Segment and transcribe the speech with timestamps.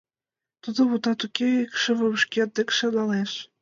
[0.63, 3.31] Тудо, мутат уке, икшывым шке декше налеш.